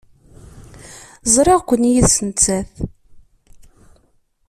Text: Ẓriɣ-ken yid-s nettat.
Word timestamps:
Ẓriɣ-ken 1.33 1.83
yid-s 1.91 2.15
nettat. 2.27 2.71